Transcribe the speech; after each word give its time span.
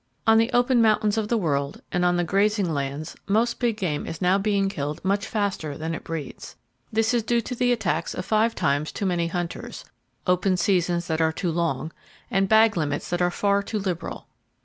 On 0.25 0.39
the 0.39 0.49
open 0.51 0.81
mountains 0.81 1.15
of 1.15 1.27
the 1.27 1.37
world 1.37 1.83
and 1.91 2.03
on 2.03 2.17
the 2.17 2.23
grazing 2.23 2.73
lands 2.73 3.15
most 3.27 3.59
big 3.59 3.77
game 3.77 4.07
is 4.07 4.19
now 4.19 4.39
being 4.39 4.67
killed 4.67 4.99
much 5.05 5.27
faster 5.27 5.77
than 5.77 5.93
it 5.93 6.03
breeds. 6.03 6.55
This 6.91 7.13
is 7.13 7.21
due 7.21 7.39
to 7.41 7.53
the 7.53 7.71
attacks 7.71 8.15
of 8.15 8.25
five 8.25 8.55
times 8.55 8.91
too 8.91 9.05
many 9.05 9.27
hunters, 9.27 9.85
open 10.25 10.57
seasons 10.57 11.05
that 11.05 11.21
are 11.21 11.31
too 11.31 11.51
long, 11.51 11.91
and 12.31 12.49
bag 12.49 12.75
limits 12.75 13.11
that 13.11 13.21
are 13.21 13.29
far 13.29 13.61
too 13.61 13.77
liberal. 13.77 14.25